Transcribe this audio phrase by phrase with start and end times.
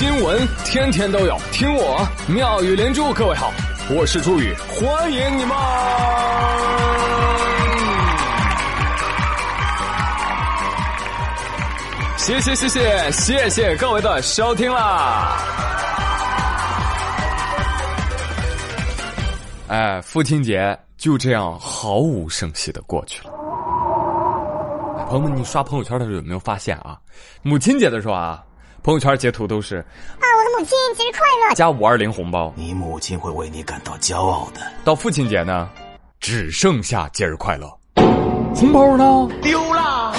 [0.00, 3.12] 新闻天天都有，听我妙语连珠。
[3.12, 3.52] 各位好，
[3.90, 5.54] 我是朱宇，欢迎你们！
[12.16, 15.36] 谢谢谢谢谢谢各位的收听啦！
[19.68, 23.34] 哎，父亲节就这样毫无声息的过去了。
[25.10, 26.98] 朋友们，你刷朋友圈的时候有没有发现啊？
[27.42, 28.42] 母亲节的时候啊，
[28.82, 32.52] 朋友圈截图都是啊，我的母亲节日快乐，加五二零红包。
[32.56, 34.60] 你母亲会为你感到骄傲的。
[34.84, 35.68] 到父亲节呢，
[36.18, 37.68] 只剩下节日快乐，
[38.54, 40.14] 红包呢丢了。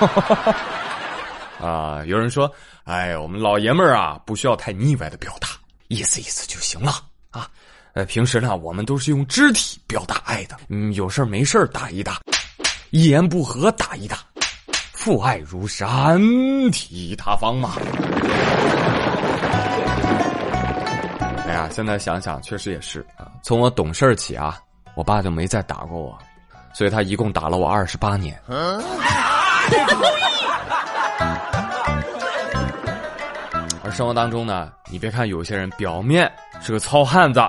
[1.60, 2.50] 啊，有人说，
[2.84, 5.48] 哎，我们老爷们儿啊，不需要太腻歪的表达，
[5.88, 7.48] 意思意思就行了啊。
[7.92, 12.20] 呃，平时呢，我们都是用肢体表达爱的，嗯，有事没事打一打，
[12.90, 14.18] 一言不合打一打，
[15.04, 16.18] 父爱如山，
[16.70, 17.74] 体塌方嘛。
[21.46, 23.28] 哎呀，现在想想，确实也是啊。
[23.42, 24.58] 从我懂事起啊，
[24.94, 26.16] 我爸就没再打过我，
[26.72, 28.40] 所以他一共打了我二十八年。
[33.82, 37.42] 而生活当中呢，你别看有些人表面是个糙汉子。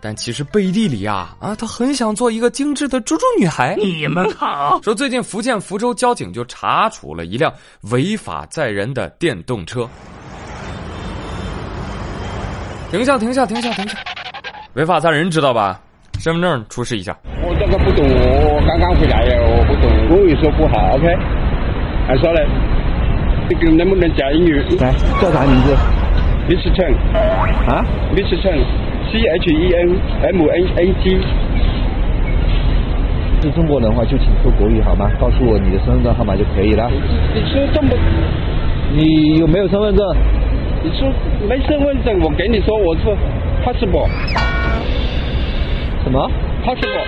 [0.00, 3.76] 但其实背地里呀，啊，他很想做一个精致的猪猪女孩。
[3.76, 7.52] 你们好， 说最近福建福州交警就查处了一辆
[7.90, 9.86] 违法载人的电动车。
[12.90, 13.98] 停下，停下，停下，停下！
[14.74, 15.80] 违法载人知道吧？
[16.18, 17.16] 身份证出示一下。
[17.42, 21.06] 我这个不懂，我刚刚回来呀，我不懂，我语说不好，OK？
[22.08, 22.46] 还说嘞，
[23.48, 24.60] 这个能不能讲英语？
[24.80, 25.76] 来，叫啥名字
[26.48, 26.72] ？Mr.
[26.74, 26.94] Chen。
[27.70, 28.40] 啊？Mr.
[28.42, 28.89] Chen。
[29.12, 31.18] C H E N M N A G，
[33.42, 35.10] 是中国人的话就请说国语好吗？
[35.20, 36.88] 告诉我你的身份证号码就可以了。
[37.34, 37.90] 你说这么，
[38.94, 40.06] 你有没有身份证？
[40.82, 41.12] 你说
[41.48, 43.02] 没身份证，我给你说我是
[43.64, 44.08] passport。
[46.04, 46.30] 什么
[46.64, 47.04] ？passport，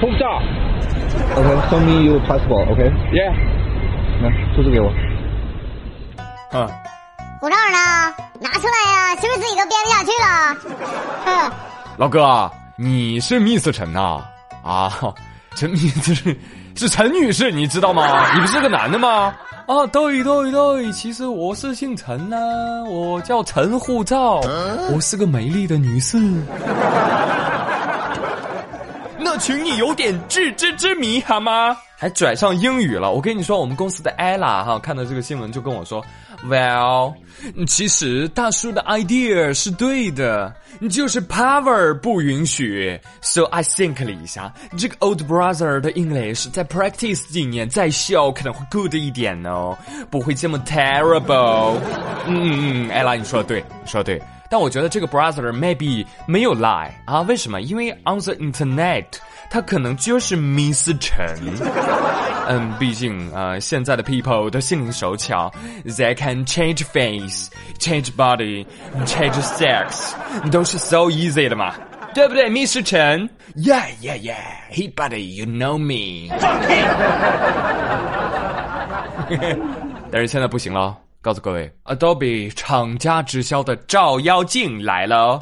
[0.00, 0.42] 护照。
[1.36, 2.70] OK，show me your passport。
[2.70, 2.90] OK。
[3.12, 3.32] Yeah。
[4.22, 4.92] 来，出示给我。
[6.52, 6.83] 啊。
[7.44, 8.14] 护照呢？
[8.40, 9.14] 拿出来呀！
[9.20, 10.56] 是不是自己都编不下去了？
[11.26, 11.52] 哼，
[11.98, 14.22] 老哥，你是 Miss 陈呐？
[14.64, 14.90] 啊，
[15.54, 16.34] 陈 Miss 是
[16.74, 18.32] 是陈女士，你知道吗？
[18.34, 19.34] 你不是个男的吗？
[19.66, 22.36] 啊，对对对，其实我是姓陈呐，
[22.88, 24.40] 我叫陈护照，
[24.90, 26.16] 我是个美丽的女士。
[29.34, 31.76] 那请你有点自知之明好吗？
[31.96, 33.10] 还拽上英语了。
[33.10, 36.04] 我跟你说，我们公司的 Ella 哈，看到这个新闻就跟我说。
[36.44, 37.14] Well，
[37.66, 40.54] 其实大叔的 idea 是对的，
[40.88, 43.00] 就是 power 不允许。
[43.22, 49.76] So I think 了一下，这个 old brother 的 English 再 practice 几年再笑可能会 good 一点哦，
[50.12, 51.74] 不会这么 terrible。
[52.28, 54.22] 嗯嗯嗯，艾拉，你说的对，说的对。
[54.53, 57.21] 但我觉得这个 brother maybe 没有 lie 啊？
[57.21, 57.61] 为什么？
[57.61, 59.05] 因为 on the internet。
[59.51, 61.25] 他可能就是 Miss 陈，
[62.47, 65.51] 嗯，毕竟啊，现在的 people 都心灵手巧，
[65.87, 68.63] they can change face, change body,
[69.07, 70.13] change sex，
[70.51, 71.73] 都是 so easy 的嘛，
[72.13, 73.27] 对不对，Miss 陈？
[73.55, 74.35] Yeah, yeah, yeah,
[74.71, 76.29] he buddy, you know me。
[80.11, 85.38] 但是现在不行了， 告诉各位，Adobe 厂家直销的照妖镜来了。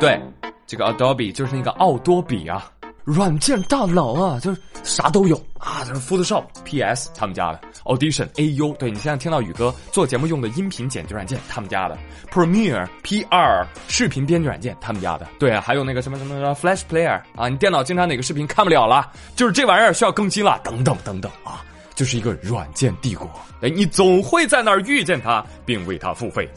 [0.00, 0.20] 对，
[0.66, 2.68] 这个 Adobe 就是那个奥多比啊。
[3.04, 11.96] 软件大佬啊，就是啥都有啊，就是 Photoshop、PS 他们家的，Audition、AU，对你现在听到宇哥做节目用的音频剪辑软件他们家的
[12.30, 21.64] ，Premiere、PR 视频编辑软件他们家的，对啊，还有那个什么什么什么 Flash Player 啊，你电脑经常哪个视频看不了了，就是这玩意儿需要更新了，等等等等啊。
[21.98, 23.28] 就是一个软件帝国，
[23.60, 26.48] 哎，你总会在那儿遇见他，并为他付费。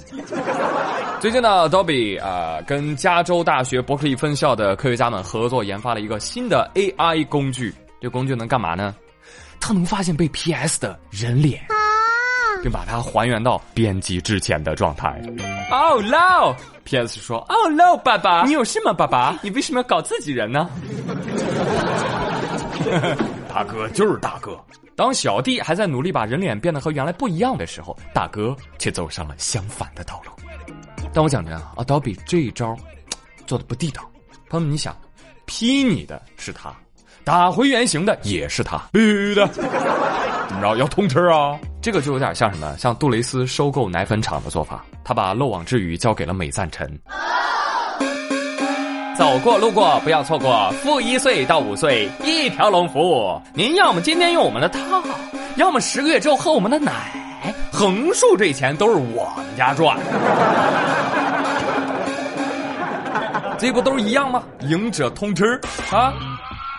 [1.20, 7.74] 最近呢，Adobe 啊，跟加州大学伯克利分校的科学家们合作研发了一个新的 AI 工具。
[8.00, 8.94] 这工具能干嘛呢？
[9.60, 11.60] 它能发现被 PS 的人脸，
[12.62, 15.20] 并把它还原到编辑之前的状态。
[15.72, 18.94] Oh no！PS 说：“Oh no，爸爸，你有事吗？
[18.94, 20.70] 爸爸，你为什么要搞自己人呢？”
[23.54, 24.58] 大哥就是大哥。
[24.96, 30.32] 当小弟还在努力把人脸变得和原来不一样的时候，大哥却走上了相反的道路。
[31.14, 32.78] 但我讲真啊，Adobe 这一招
[33.46, 34.10] 做的不地道。
[34.50, 34.96] 朋友们，你想
[35.46, 36.74] 批你的是他，
[37.26, 39.46] 打回原形的也是他，必须的。
[39.48, 39.62] 怎
[40.56, 40.78] 么着？
[40.78, 41.60] 要通吃啊？
[41.82, 42.78] 这个就有点像什么？
[42.78, 46.90] 像杜蕾斯收购奶粉厂的做法，他把漏网之鱼交给了美赞臣。
[49.22, 53.40] 走过路过不要错过，负一岁到五岁一条龙服务。
[53.54, 54.80] 您要么今天用我们的套，
[55.58, 56.92] 要么十个月之后喝我们的奶。
[57.72, 59.96] 横竖这钱都是我们家赚。
[63.60, 64.44] 这不都一样吗？
[64.62, 65.54] 赢者通吃
[65.92, 66.12] 啊！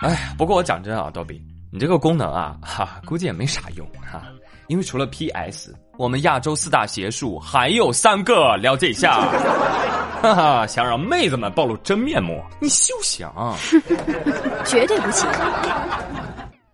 [0.01, 1.41] 哎，不过我讲真啊，逗比，
[1.71, 4.21] 你这个功能啊，哈，估计也没啥用哈，
[4.67, 9.21] 因为除了 PS，我们亚洲四大邪术还有三个，了解一下。
[10.23, 13.29] 哈哈，想让妹子们暴露真面目，你休想！
[14.63, 15.29] 绝对不行。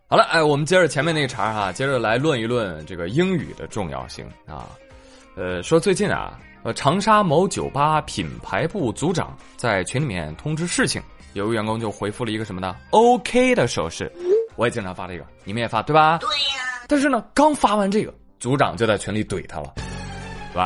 [0.07, 4.67] 好了，哎，我们接着前面那个茬哈，接着来论一论这个英语的重要性啊。
[5.35, 11.01] 呃，说最近啊，呃，长沙某酒吧品牌部组长在群里面通知事情，
[11.33, 14.11] 有个员工就回复了一个什么呢？OK 的手势。
[14.57, 16.19] 我也经常发这个，你们也发对吧？
[16.19, 16.68] 对呀。
[16.89, 19.75] 但是呢，刚发完这个，组长就在群里怼他了，
[20.55, 20.63] 喂，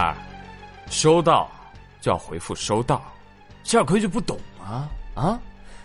[0.89, 1.51] 收到
[1.99, 3.03] 就要回复收到，
[3.63, 5.37] 小亏就不懂啊啊，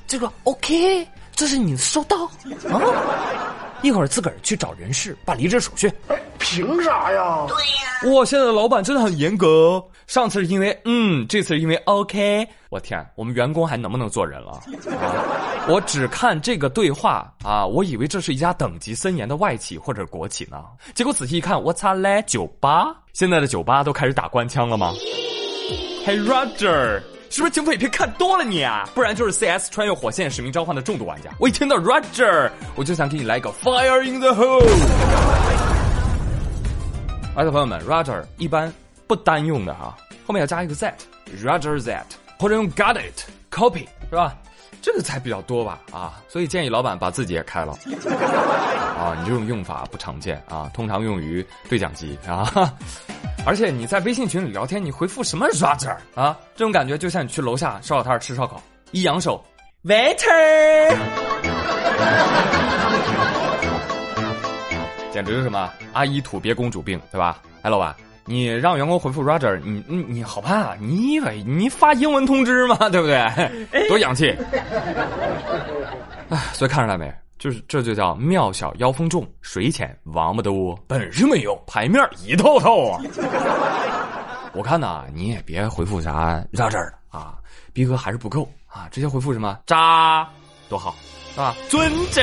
[0.06, 1.06] 这个 OK。
[1.32, 3.55] 这是你的收到啊！
[3.82, 5.90] 一会儿自个儿去找人事办离职手续。
[6.38, 7.46] 凭啥呀？
[7.48, 8.14] 对呀。
[8.14, 9.82] 哇，现在的老板真的很严格。
[10.06, 12.46] 上次是因为嗯，这次是因为 OK。
[12.70, 14.60] 我天，我们员工还能不能做人了？
[15.69, 20.64] 我只看这个对话啊，我以为这是一家等级森严的外企或者国企呢。
[20.94, 22.94] 结果仔细一看，我擦嘞，酒吧！
[23.12, 24.92] 现在的酒吧都开始打官腔了吗
[26.06, 27.02] ？Hey Roger。
[27.30, 28.88] 是不是警匪片看多了你啊？
[28.94, 31.30] 不然就是 CS 穿越火线使命召唤的重度玩家。
[31.38, 34.64] 我一听到 Roger，我就想给你来个 Fire in the hole。
[37.36, 38.72] 而且朋友们，Roger 一般
[39.06, 39.96] 不单用的哈，
[40.26, 42.02] 后面要加一个 that，Roger that，
[42.38, 44.34] 或者用 Got it，Copy 是吧？
[44.81, 47.73] 这个才比较多吧啊，所以建议老板把自己也开了。
[48.99, 52.50] 啊，你这种用法不常见啊，通常用于对讲机啊。
[53.47, 56.37] 而且你在微信群里聊天，你回复什么 Roger 啊？
[56.55, 58.61] 这种感觉就像你去楼下烧烤摊吃烧烤，
[58.91, 59.43] 一扬手
[59.85, 60.97] ，Waiter，
[65.12, 67.41] 简直是什么阿依土鳖公主病，对吧？
[67.62, 67.94] 哎，老板，
[68.28, 70.76] 你让员工回复 Roger，你你你好办啊？
[70.78, 72.76] 你以为你发英文通知吗？
[72.90, 73.88] 对不对？
[73.88, 74.28] 多洋气！
[76.28, 77.12] 哎，所以看出来没？
[77.38, 83.00] 就是这就叫庙小妖风重，水浅王八多，本事没有，牌面一套套啊！
[84.52, 87.34] 我看呐，你也别回复啥 Roger 了啊，
[87.72, 90.28] 逼格还是不够啊，直接回复什么渣，
[90.69, 90.94] 多好，
[91.32, 91.54] 是吧？
[91.69, 92.20] 尊者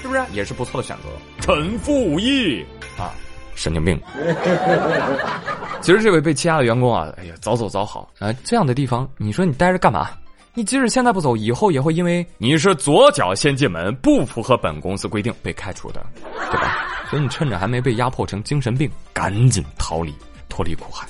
[0.00, 1.08] 是不是也是不错的选择？
[1.40, 2.64] 臣服武艺
[2.96, 3.10] 啊，
[3.54, 4.00] 神经病！
[5.80, 8.32] 其实这位被欺压的员工啊，哎呀，早走早好啊！
[8.44, 10.10] 这样的地方，你说你待着干嘛？
[10.54, 16.04] 你即使现在不走，以后也会因为你是左脚先进门，不符合本公司规定被开除的，
[16.50, 16.86] 对吧？
[17.10, 20.14] 所以你趁着还没被压迫成精神病，赶紧逃离，
[20.48, 21.06] 脱离苦海，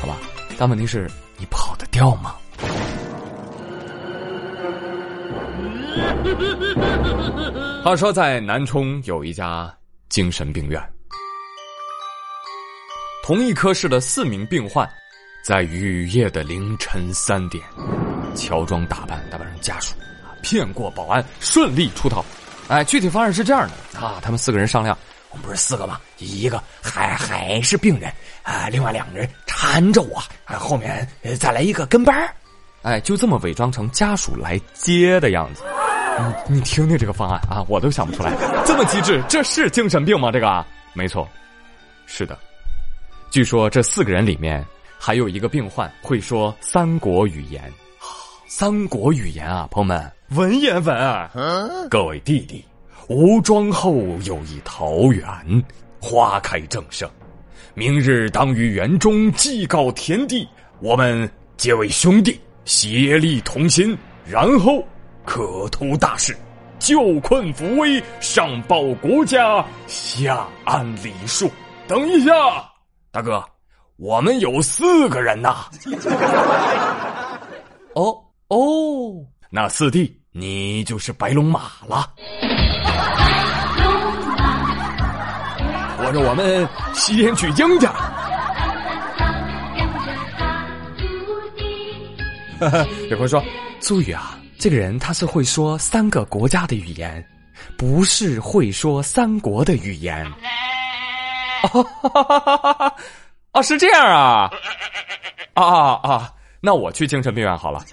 [0.00, 0.16] 好吧？
[0.58, 1.08] 但问题是，
[1.38, 2.34] 你跑得掉吗？
[7.84, 9.72] 话说，在南充有一家
[10.08, 10.80] 精神病院，
[13.22, 14.88] 同一科室的四名病患，
[15.44, 17.62] 在雨夜的凌晨三点。
[18.34, 19.94] 乔装打扮，打扮成家属，
[20.42, 22.24] 骗过保安，顺利出逃。
[22.66, 24.98] 哎，具体方案是这样的啊，他们四个人商量，
[25.30, 26.00] 我们不是四个吗？
[26.18, 30.20] 一个还还是病人啊，另外两个人缠着我，
[30.58, 31.06] 后面
[31.38, 32.28] 再来一个跟班
[32.82, 35.62] 哎，就这么伪装成家属来接的样子。
[36.48, 38.32] 你你听听这个方案啊，我都想不出来，
[38.66, 40.32] 这么机智，这是精神病吗？
[40.32, 41.28] 这个没错，
[42.06, 42.36] 是的。
[43.32, 44.62] 据说这四个人里面
[44.98, 47.72] 还有一个病患会说三国语言。
[48.46, 51.30] 三国语言啊，朋友们，文言文啊！
[51.90, 52.62] 各位弟弟，
[53.08, 53.96] 吴庄后
[54.26, 55.26] 有一桃园，
[55.98, 57.08] 花开正盛，
[57.72, 60.46] 明日当于园中祭告天地，
[60.80, 63.96] 我们结为兄弟，协力同心，
[64.26, 64.86] 然后
[65.24, 66.36] 可图大事，
[66.78, 71.50] 救困扶危，上报国家，下安礼数。
[71.88, 72.34] 等一下，
[73.12, 73.44] 大哥，
[73.96, 75.66] 我们有四个人呐。
[77.94, 78.16] 哦。
[78.48, 78.56] 哦，
[79.50, 82.10] 那四弟，你就是白龙马了。
[85.98, 87.86] 或者我们西天取经去。
[93.10, 93.42] 有朋友说
[93.80, 97.22] ：“苏宇啊，这个人他是会说三个国家的语言，
[97.76, 100.26] 不是会说三国的语言。”
[103.52, 104.50] 啊，是这样啊！
[105.54, 106.32] 啊啊啊！
[106.60, 107.84] 那我去精神病院好了，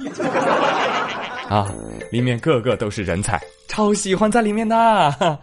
[1.50, 1.68] 啊，
[2.12, 5.38] 里面个个都是人才，超喜欢在里面的。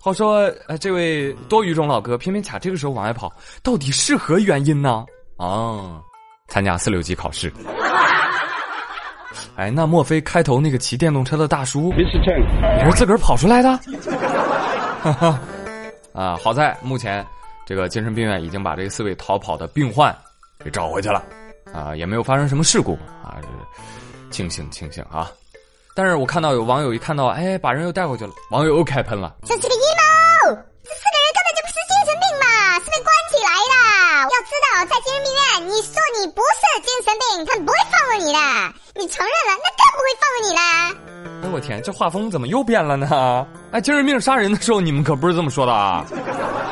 [0.00, 5.04] 话说，呃，这位多语种老哥偏偏卡这个时候往外跑，到底是何原因呢？
[5.36, 6.00] 哦，
[6.48, 7.52] 参加四六级考试。
[9.56, 13.76] 哎，那莫非开头那个骑电动车的大叔也是自个儿跑出来的？
[15.02, 15.40] 哈哈
[16.12, 17.24] 啊，好在目前
[17.68, 20.16] 这个精神病院已经把这四位逃跑的病患
[20.64, 21.22] 给找回去了，
[21.70, 23.36] 啊，也没有发生什么事故啊，
[24.30, 25.30] 庆幸庆幸啊！
[25.94, 33.76] 但是我看到有网友一看到，哎，把人又带回去了，网友又开喷了，这是个阴谋，这四个人根本就不是精神病嘛，是被关起来的。
[34.32, 38.40] 要知道，在精神病院，你说你不是精神病，他们不会放过你的；
[38.96, 41.44] 你承认了，那更不会放过你了。
[41.44, 43.46] 哎，我天，这画风怎么又变了呢？
[43.72, 46.06] 哎，精神病杀人的时候，你们可不是这么说的啊！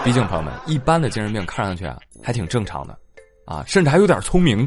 [0.06, 2.96] 毕竟朋友们，一般的精神病看上去啊，还挺正常的，
[3.44, 4.66] 啊，甚至还有点聪明，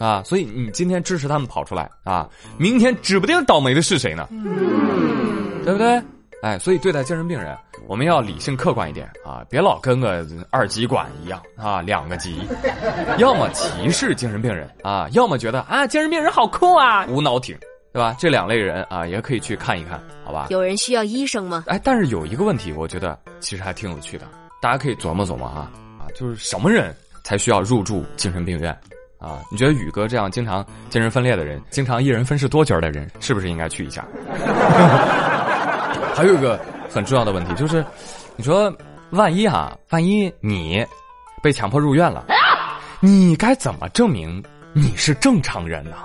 [0.00, 2.28] 啊，所以你今天支持他们跑出来啊，
[2.58, 4.26] 明天指不定倒霉的是谁呢？
[5.64, 6.02] 对不对？
[6.42, 12.40] 哎，所以对待精神病人，我们要理性客观一点啊，别老跟个二极管一样啊，两个极，
[13.18, 17.56] 要么歧视精神病人啊，要么觉得啊，精神病人好酷啊，无脑挺。
[17.92, 18.16] 对吧？
[18.18, 20.48] 这两类人啊，也可以去看一看，好吧？
[20.50, 21.62] 有人需要医生吗？
[21.68, 24.26] 哎，但是有一个问题，我觉得其实还挺有趣的，
[24.64, 28.72] 大家可以琢磨琢磨哈啊，就是什么人才需要入住精神病院
[29.18, 29.42] 啊？
[29.52, 34.06] 你觉得宇哥这样经常精神分裂的人，经常一人分饰多角的人，是不是应该去一下？
[36.16, 37.84] 还有一个很重要的问题就是，
[38.36, 38.74] 你说
[39.10, 40.82] 万一哈，万一你
[41.42, 42.24] 被强迫入院了，
[43.00, 44.42] 你该怎么证明
[44.72, 45.96] 你是正常人呢？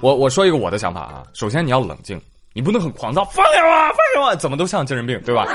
[0.00, 2.20] 我我说一个我的想法啊，首先你要冷静，
[2.52, 5.46] 你不能很狂躁，放开我，放开我，怎么都像精神病，对吧？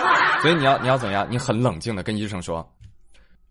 [0.42, 1.26] 所以你要你要怎么样？
[1.30, 2.68] 你很冷静的跟医生说，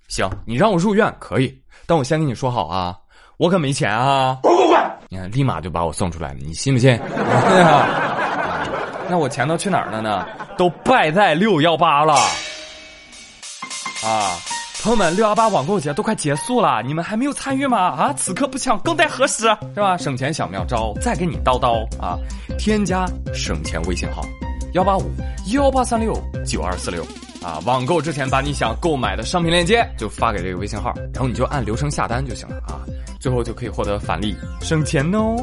[0.08, 1.56] 行，你让我入院可以，
[1.86, 2.96] 但我先跟你说好啊，
[3.36, 4.38] 我可没钱啊！
[4.42, 4.80] 滚滚滚！
[5.08, 6.98] 你看，立马就把我送出来了，你信不信？
[9.08, 10.26] 那我钱都去哪儿了呢？
[10.58, 12.14] 都败在六幺八了
[14.04, 14.36] 啊！
[14.82, 17.78] 朋友们，六幺八网购节都快结束了，你们还没有参与吗？
[17.78, 19.48] 啊，此刻不抢更待何时？
[19.74, 19.96] 是吧？
[19.96, 22.18] 省钱小妙招，再给你叨叨啊！
[22.58, 24.22] 添加省钱微信号
[24.72, 25.10] 幺八五
[25.52, 26.12] 幺八三六
[26.46, 27.04] 九二四六
[27.42, 27.58] 啊！
[27.66, 32.78] 网购之前把你想购买的商品链接就发给这个微信号，然后你就按流程下单就行了啊！
[33.18, 35.36] 最后就可以获得返利，省钱哦！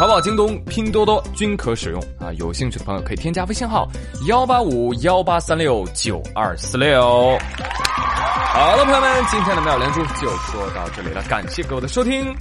[0.00, 2.32] 淘宝、京东、拼多多均可使用啊！
[2.36, 3.88] 有兴趣的朋友可以添加微信号
[4.26, 7.00] 幺八五幺八三六九二四六。
[7.00, 12.34] 好了，朋友们，今天的妙连珠就说到这里了，感谢各位的收听，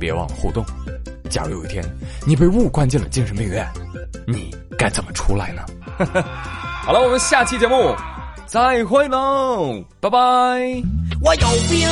[0.00, 0.64] 别忘了互动。
[1.30, 1.84] 假如有一天
[2.26, 3.66] 你被误关进了精神病院，
[4.26, 5.62] 你该怎么出来呢？
[6.86, 7.94] 好了，我们下期节目
[8.46, 10.18] 再会喽，拜拜。
[11.20, 11.88] 我有病，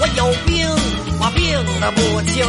[0.00, 0.68] 我有病，
[1.20, 1.40] 我病
[1.80, 2.44] 的不轻。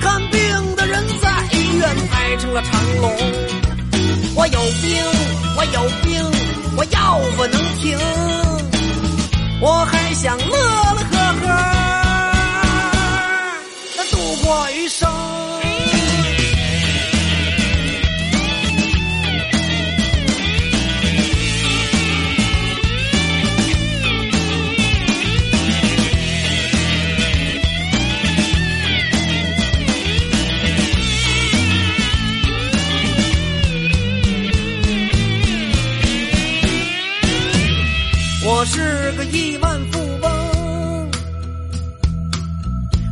[0.00, 2.72] 看病的人在医院排成了长
[3.02, 3.12] 龙。
[4.36, 5.04] 我有病，
[5.56, 6.24] 我有病，
[6.76, 7.98] 我药不能停。
[9.60, 11.46] 我还想乐乐呵呵
[13.98, 15.06] 的度过余生。
[39.32, 41.10] 亿万富翁，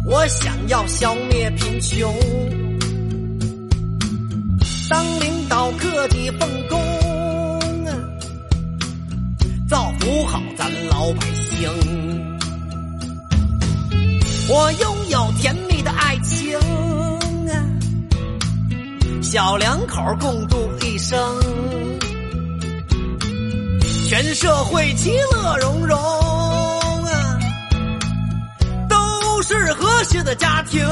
[0.05, 2.13] 我想要消灭贫穷，
[4.89, 6.79] 当领导克己奉公，
[9.69, 11.71] 造福好咱老百姓。
[14.49, 16.59] 我拥有甜蜜的爱情，
[19.23, 21.19] 小两口共度一生。
[24.21, 27.39] 全社会其乐融融啊，
[28.89, 30.85] 都是和谐的家庭。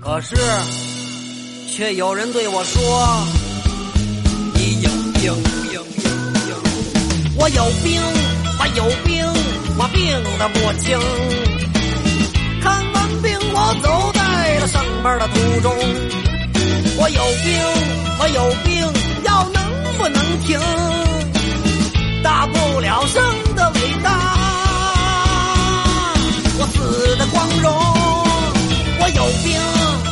[0.00, 0.34] 可是，
[1.70, 3.26] 却有人对我说
[4.56, 5.34] ：“你有病，
[5.70, 6.56] 病，病！
[7.36, 8.00] 我有病，
[8.58, 9.22] 我有病，
[9.76, 10.98] 我病的不轻。
[12.62, 15.76] 看完病，我走在了上班的途中。”
[17.02, 17.60] 我有病，
[18.20, 18.86] 我有病，
[19.24, 19.60] 药能
[19.98, 20.56] 不能停？
[22.22, 23.20] 大不了生
[23.56, 24.08] 的伟大，
[26.60, 27.72] 我死的光荣。
[29.00, 29.60] 我有病，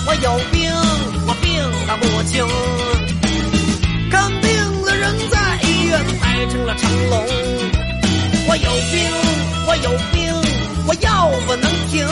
[0.04, 0.68] 我有病，
[1.28, 2.44] 我病的不轻。
[4.11, 7.25] 看病的人在医院排成了长龙。
[8.49, 8.99] 我有病，
[9.68, 10.35] 我有病，
[10.88, 12.04] 我药不能停。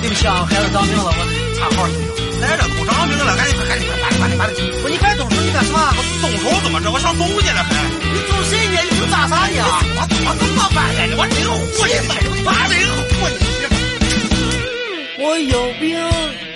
[0.00, 1.10] 你们想孩子长病了，我
[1.58, 2.40] 插号行不行？
[2.40, 4.56] 来这都长病了，赶紧快，赶紧快，快点，快点，快点！
[4.80, 5.50] 不，你赶紧动手，你。
[5.50, 5.78] 干什么？
[5.98, 6.90] 我动手怎么着？
[6.92, 7.74] 我想走去了还。
[7.98, 8.78] 你揍谁呢？
[8.88, 9.58] 你是咋啥呢？
[9.98, 11.16] 我怎么这么办来的？
[11.18, 11.50] 我真混，
[12.46, 12.78] 我真
[13.18, 13.26] 混。
[15.18, 15.98] 我有病，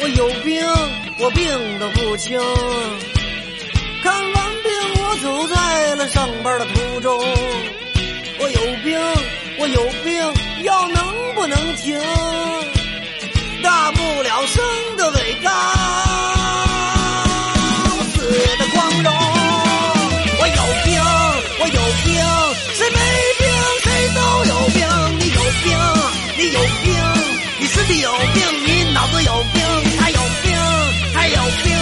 [0.01, 0.63] 我有病，
[1.19, 1.43] 我病
[1.81, 2.39] 得不轻。
[4.05, 4.71] 看完病，
[5.03, 7.19] 我走在了上班的途中。
[8.39, 8.97] 我有病，
[9.59, 10.15] 我有病，
[10.63, 12.01] 药能不能停？
[13.63, 14.63] 大不了生
[14.97, 15.51] 的伟大，
[18.13, 18.29] 死
[18.59, 19.13] 的光荣。
[20.39, 21.01] 我有病，
[21.61, 22.13] 我有病，
[22.75, 22.99] 谁没
[23.39, 23.47] 病？
[23.83, 24.77] 谁都有病。
[25.19, 25.71] 你有病，
[26.37, 26.91] 你有病，
[27.61, 29.63] 你身体有病，你脑子有病，
[29.99, 30.53] 他有病，
[31.15, 31.73] 他有病，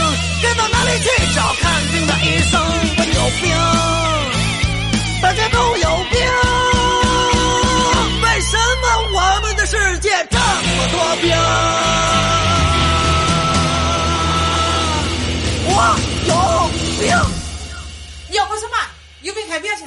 [0.43, 2.61] 该到哪里去找看病的医生？
[2.99, 3.49] 我有病，
[5.23, 5.89] 大家都有
[11.11, 11.37] 么多病？
[15.67, 15.75] 我
[16.27, 16.31] 有
[17.01, 17.11] 病。
[18.31, 18.77] 要喝什么？
[19.23, 19.85] 有病看病去。